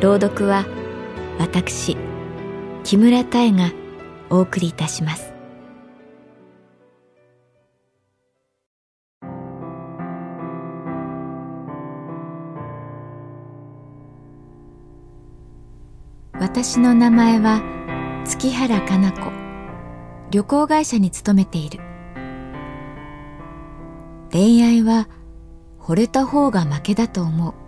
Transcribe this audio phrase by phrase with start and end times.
[0.00, 0.64] 朗読は
[1.38, 1.94] 私
[2.84, 3.70] 木村多江が
[4.30, 5.34] お送りいたします
[16.32, 17.60] 私の名前は
[18.24, 19.30] 月原かな子
[20.30, 21.78] 旅行会社に勤めている
[24.32, 25.10] 恋愛は
[25.78, 27.59] 惚れた方が負けだと思う。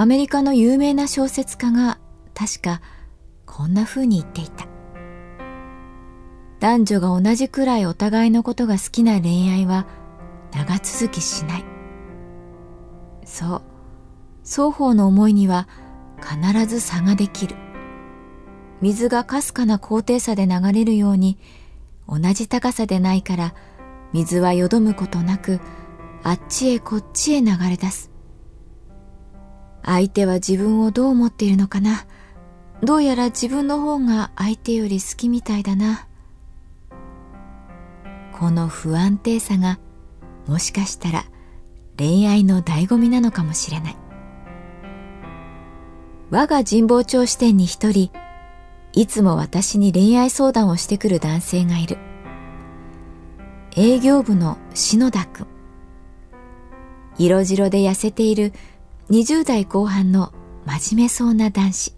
[0.00, 1.98] アメリカの有名な小説家が
[2.32, 2.80] 確か
[3.46, 4.68] こんな風に言っていた。
[6.60, 9.88] 男女が同じくらいお互いのことが好きな恋愛は
[10.52, 11.64] 長続きしない。
[13.24, 13.62] そう、
[14.44, 15.66] 双方の思いには
[16.20, 17.56] 必ず差ができる。
[18.80, 21.38] 水がかすかな高低差で流れるように
[22.08, 23.52] 同じ高さでないから
[24.12, 25.58] 水はよどむことなく
[26.22, 28.12] あっちへこっちへ流れ出す
[29.82, 32.06] 相手は自分をどう思っているのかな？
[32.82, 36.06] どうやら自分の方が相手より好きみたいだな。
[38.38, 39.78] この不安定さが
[40.46, 41.24] もしかしたら
[41.96, 43.96] 恋愛の醍醐味なのかもしれない。
[46.30, 48.12] 我が神保町支店に一人
[48.92, 51.98] いつも私に恋愛相談をしてくる男性がいる。
[53.76, 55.46] 営業部の篠田君。
[57.18, 58.52] 色白で痩せている
[59.10, 60.34] 20代後半の
[60.66, 61.94] 真面目そうな男子。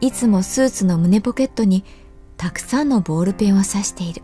[0.00, 1.84] いつもスーツの胸ポケットに
[2.36, 4.22] たくさんのボールペンを刺している。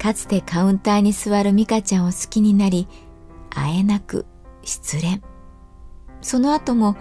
[0.00, 2.88] かつてカウンターに座る美香ちゃんを好きになり
[3.54, 4.26] あえなく
[4.64, 5.22] 失恋。
[6.22, 6.96] その後も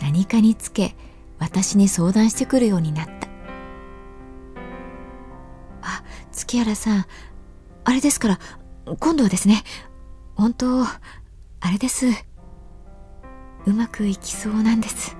[0.00, 0.96] 何かにつけ
[1.38, 3.28] 私に相談してくるようになった。
[5.82, 6.02] あ
[6.32, 7.06] 月原さん
[7.84, 8.40] あれですから
[9.00, 9.64] 今度はですね
[10.34, 10.86] 本当
[11.60, 12.06] あれです。
[13.66, 15.16] うまくいきそうなんです。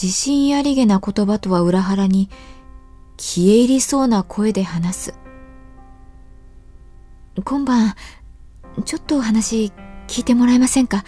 [0.00, 2.28] 自信ありげな言葉とは裏腹に
[3.16, 5.14] 消え入りそうな声で話す。
[7.44, 7.94] 今晩
[8.84, 9.72] ちょっとお話
[10.06, 11.04] 聞いてもらえませんか？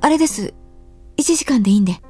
[0.00, 0.54] あれです。
[1.16, 2.00] 1時間でいいんで。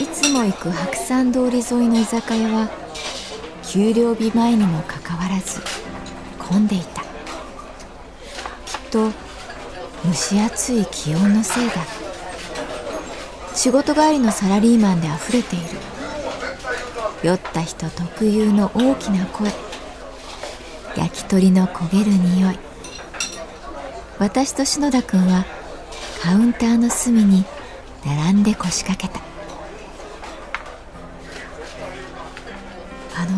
[0.00, 2.85] いつも行く白山通り沿いの居酒屋は
[3.76, 5.60] 給料日前にもかかわらず
[6.38, 7.02] 混んでいた。
[7.02, 7.08] きっ
[8.90, 9.10] と
[10.02, 11.74] 蒸し暑い気温のせいだ。
[13.54, 15.66] 仕事帰りのサラリーマンであふれている。
[17.22, 19.52] 酔った人特有の大きな声。
[20.96, 22.58] 焼き鳥の焦げる匂い。
[24.18, 25.44] 私と篠田君は
[26.22, 27.44] カウンターの隅に
[28.06, 29.22] 並んで腰掛けた。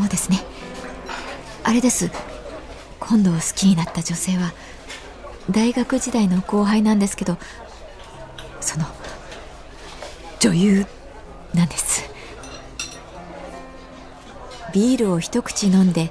[0.08, 0.40] ですね。
[1.64, 2.10] あれです。
[3.00, 4.52] 今度好きになった女性は
[5.50, 7.38] 大学時代の後輩なんですけど
[8.60, 8.84] その
[10.40, 10.86] 女優
[11.54, 12.08] なんです。
[14.74, 16.10] ビールを一口飲んで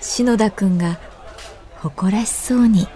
[0.00, 0.98] 篠田君が
[1.76, 2.88] 誇らしそうに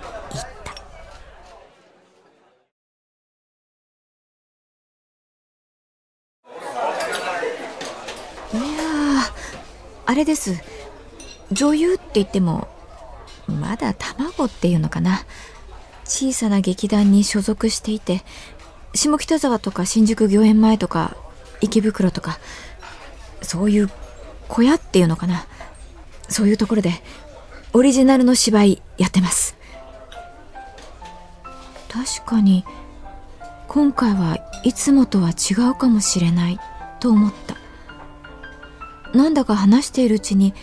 [10.09, 10.59] あれです。
[11.53, 12.67] 女優って言っても
[13.47, 15.21] まだ卵っていうのかな。
[16.07, 18.23] 小さな劇団に所属していて
[18.95, 21.15] 下北沢とか新宿御苑前とか
[21.61, 22.39] 池袋とか
[23.43, 23.91] そういう
[24.49, 25.47] 小屋っていうのかな。
[26.31, 26.91] そういうところで
[27.75, 29.59] オリジナルの芝居やってます。
[31.91, 32.65] 確かに
[33.69, 36.59] 今回はいつもとは違うかもしれない
[36.99, 37.68] と思った。
[39.15, 40.55] なんだか話しているうちに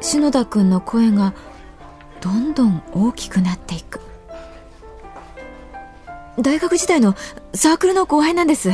[0.00, 1.32] 篠田君の声が
[2.20, 4.00] どんどん大きくなっていく。
[6.38, 7.14] 大学時代の
[7.54, 8.70] サークルの後輩なんです。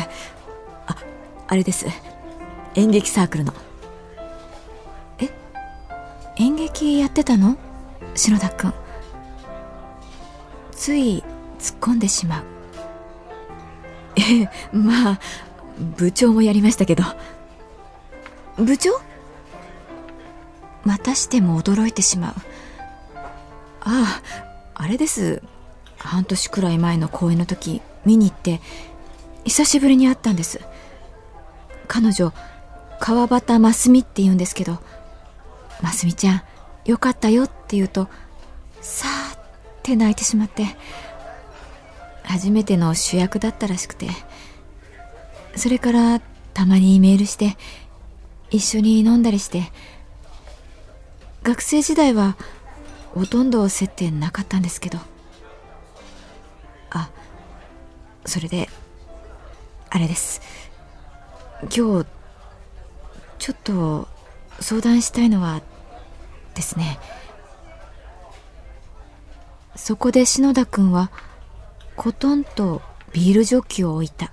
[0.86, 0.96] あ
[1.46, 1.86] あれです。
[2.74, 3.52] 演劇サークルの。
[5.18, 5.28] え？
[6.36, 7.56] 演劇やってたの？
[8.14, 8.72] 篠田君。
[10.72, 11.24] つい
[11.58, 12.44] 突っ込んでしまう。
[14.16, 15.20] ええまあ
[15.96, 17.02] 部長もやりましたけど。
[18.64, 18.90] 部長？
[20.84, 22.34] またしても驚いてしまう。
[23.80, 24.22] ああ
[24.74, 25.42] あれです。
[25.98, 28.60] 半年くらい前の公演の時見に行って
[29.44, 30.60] 久しぶりに会ったんです。
[31.88, 32.32] 彼女
[33.00, 34.78] 川端真澄って言うんですけど
[35.80, 36.42] 真澄ちゃん
[36.84, 38.08] よかったよって言うと
[38.80, 39.40] さーっ
[39.82, 40.66] て泣いてしまって
[42.24, 44.08] 初めての主役だったらしくて
[45.56, 46.20] それから
[46.52, 47.56] たまにメールして
[48.50, 49.70] 一緒に飲んだりして。
[51.42, 52.36] 学生時代は
[53.14, 54.98] ほとんど接点なかったんですけど。
[56.90, 57.10] あ
[58.24, 58.68] それで
[59.90, 60.40] あれです。
[61.62, 62.06] 今日
[63.38, 64.08] ちょっと
[64.60, 65.62] 相談したいのは
[66.54, 66.98] ですね。
[69.76, 71.10] そこで篠田君は
[71.96, 74.32] コトンとビールジョッキを置いた。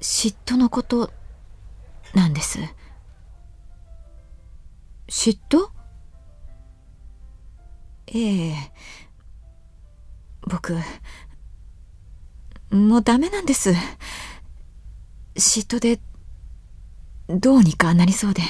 [0.00, 1.10] 嫉妬のこと
[2.14, 2.58] なんです。
[5.08, 5.70] 嫉妬？
[8.06, 8.72] ええ。
[10.42, 10.76] 僕
[12.70, 13.70] もうダメなんです。
[15.34, 16.00] 嫉妬で
[17.28, 18.42] どうにかなりそうで。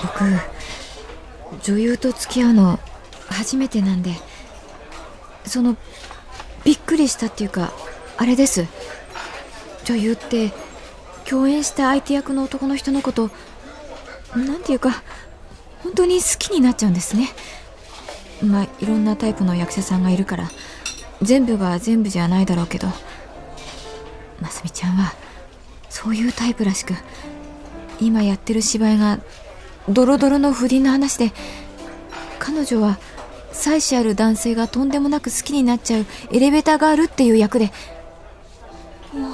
[0.00, 0.24] 僕
[1.68, 2.80] 女優と付き合うの
[3.28, 4.12] 初めてなんで
[5.44, 5.76] その
[6.64, 7.72] びっくりしたっていうか
[8.16, 8.66] あれです。
[9.84, 10.50] 女優って
[11.28, 13.28] 共演した相手役の男の人のこと
[14.34, 15.02] なんていうか
[15.82, 17.28] 本当に好きになっちゃうんですね。
[18.42, 20.48] まあいろんなタイプの役者さんがいるから
[21.20, 22.86] 全部が全部じゃないだろうけど
[24.40, 25.12] ますみちゃんは
[25.90, 26.94] そういうタイプらしく
[28.00, 29.18] 今やってる芝居が
[29.88, 31.32] ドロドロの不倫の話で
[32.38, 32.98] 彼女は
[33.52, 37.72] 妻子ある男性がとんでもなく好きになっちゃうエレベーターガールっていう役で
[39.12, 39.28] も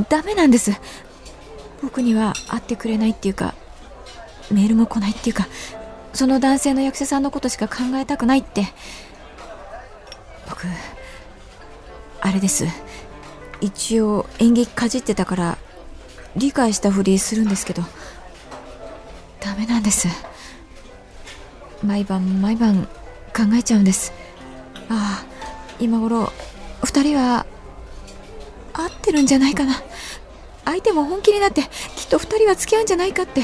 [0.00, 0.72] うダメなんです。
[1.82, 3.54] 僕には会ってくれないっていうか
[4.50, 5.48] メールも来ないっていうか
[6.12, 8.66] その男性の役者さんのことしか考えたくないって。
[10.48, 10.66] 僕
[12.20, 12.66] あれです。
[13.60, 15.58] 一応演劇かじってたから
[16.36, 17.82] 理解したふりするんですけど。
[19.50, 20.06] ダメなんです。
[21.84, 22.84] 毎晩毎晩
[23.34, 24.12] 考えちゃうんです。
[24.88, 25.26] ああ
[25.80, 26.32] 今頃
[26.82, 27.46] 2人は
[28.72, 29.74] 合ってるんじゃないかな。
[30.64, 31.62] 相手も本気になって
[31.96, 33.42] きっと2人は付き合うんじゃないかって。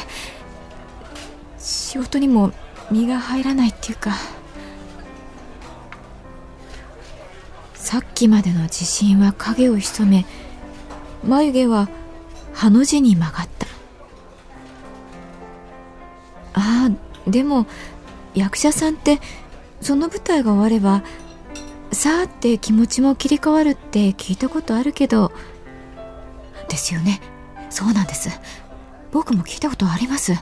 [1.58, 2.52] 仕事にも
[2.88, 4.12] 身が入らないっていうか。
[7.74, 10.24] さっきまでの自信は影を潜め
[11.24, 11.88] 眉毛は
[12.52, 13.65] ハの字に曲がった。
[17.26, 17.66] でも
[18.34, 19.20] 役者さんって
[19.80, 21.02] その舞台が終われば
[21.92, 25.32] さあって気持ちも切り替わるって聞いたことあるけど
[26.68, 27.20] ですよね。
[27.70, 28.28] そうなんです。
[29.12, 30.32] 僕も聞いたことあります。
[30.32, 30.38] で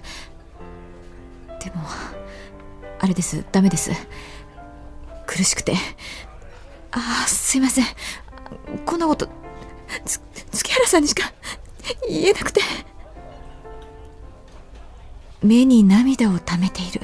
[1.75, 1.83] も
[2.99, 3.45] あれです。
[3.53, 3.91] ダメです。
[5.27, 5.75] 苦しくて。
[6.93, 7.85] ああすいません。
[8.87, 9.29] こんなこと
[10.05, 11.33] 月原さんにしか
[12.09, 12.63] 言えなくて。
[15.45, 17.03] 目に涙をためている。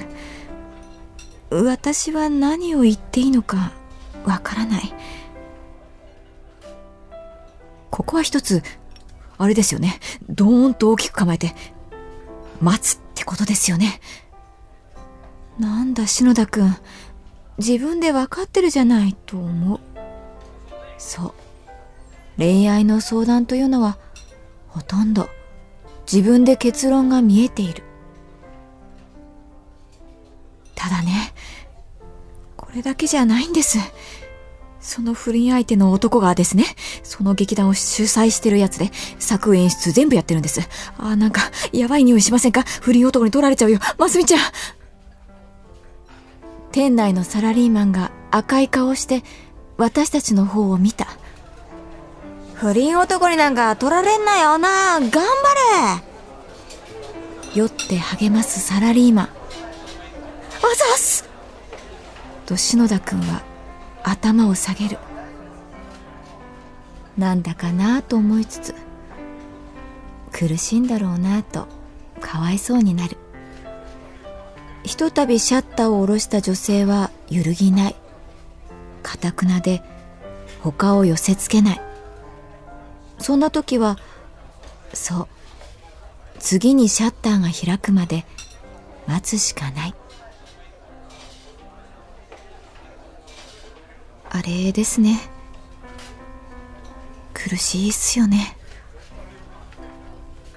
[1.51, 3.73] 私は何を言っていいのか
[4.25, 4.93] わからない。
[7.91, 8.63] ここは一つ
[9.37, 10.01] あれですよね。
[10.29, 11.55] ドーンと大きく構えて
[12.61, 14.01] 待つってことですよね。
[15.59, 16.77] なんだ篠田君。
[17.59, 19.81] 自分で分かってるじゃないと思う。
[20.97, 21.35] そう。
[22.39, 23.99] 恋愛の相談というのは
[24.69, 25.29] ほとんど
[26.11, 27.83] 自分で結論が見えている。
[30.81, 31.35] ただね
[32.57, 33.79] これだけじゃないんです
[34.81, 36.65] その不倫相手の男がですね、
[37.03, 40.67] その劇団を主催してるやつで、作演出全部やってるんです。
[40.97, 42.65] あーなんか、やばい匂いしませんか？
[42.81, 43.79] 不倫男に取られちゃうよ。
[43.99, 44.41] ますみちゃん
[46.73, 49.23] 店内のサラリーマンが赤い顔して、
[49.77, 51.09] 私たちの方を見た。
[52.55, 55.21] 不倫男になんか取られんなよな頑張
[57.53, 59.40] れ酔って励ますサラリーマン。
[60.69, 61.29] ざす。
[62.47, 63.43] と篠田君は
[64.03, 64.99] 頭を下げる。
[67.17, 68.75] なんだかなと思いつつ
[70.33, 71.67] 苦しいんだろうなと
[72.21, 73.17] かわいそうになる。
[74.85, 77.97] ひとたびシャッターを下ろした女性は揺るぎない。
[79.03, 79.83] かたくなで
[80.61, 81.81] 他を寄せつけない。
[83.19, 83.99] そんな時は
[84.95, 85.29] そう
[86.39, 88.25] 次にシャッターが開くまで
[89.07, 89.95] 待つしかない。
[94.31, 95.21] あれですね。
[97.35, 98.57] 苦しいっすよね。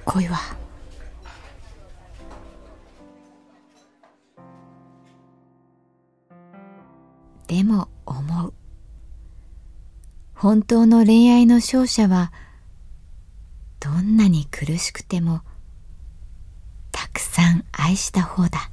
[0.06, 0.38] 恋は。
[7.48, 8.54] でも思う。
[10.36, 12.32] 本当の恋愛の勝者は
[13.80, 15.42] どんなに苦しくても
[16.92, 18.73] たくさん愛した方だ。